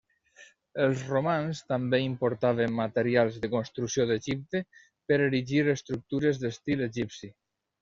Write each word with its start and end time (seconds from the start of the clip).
Els 0.85 1.01
romans 1.09 1.59
també 1.71 1.99
importaven 2.05 2.73
materials 2.79 3.37
de 3.45 3.51
construcció 3.57 4.07
d'Egipte 4.13 4.63
per 5.13 5.21
erigir 5.29 5.63
estructures 5.77 6.43
d'estil 6.47 6.85
egipci. 6.91 7.33